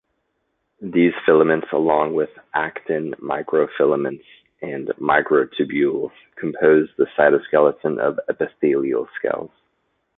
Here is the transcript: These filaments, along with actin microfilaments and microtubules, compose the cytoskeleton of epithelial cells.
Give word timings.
These 0.81 1.11
filaments, 1.27 1.67
along 1.71 2.15
with 2.15 2.31
actin 2.55 3.11
microfilaments 3.21 4.25
and 4.59 4.87
microtubules, 4.99 6.09
compose 6.37 6.89
the 6.97 7.05
cytoskeleton 7.15 7.99
of 7.99 8.19
epithelial 8.27 9.07
cells. 9.21 9.51